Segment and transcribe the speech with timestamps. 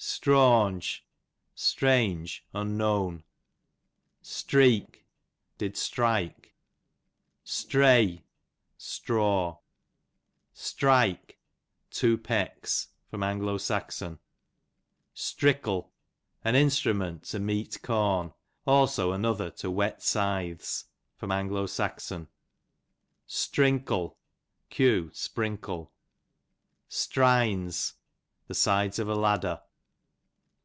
[0.00, 1.00] Strawnge,
[1.56, 3.24] strange, unknown.
[4.22, 5.04] Streek,
[5.58, 6.54] did strike.
[7.44, 8.22] Strey,
[8.76, 9.58] straw.
[10.52, 11.40] Strike,
[11.90, 12.88] two pecks.
[13.12, 13.18] A.
[13.18, 14.16] S.
[15.16, 15.90] Strickle,
[16.44, 18.32] an instrument to mete corn;
[18.66, 20.84] also ariother to whet scythes.
[21.20, 21.24] A.
[21.26, 22.26] S.
[23.26, 24.14] Strinkle,
[24.70, 25.10] q.
[25.12, 25.92] sprinkle.
[26.88, 27.94] Strines,
[28.46, 29.60] the sides of a ladder.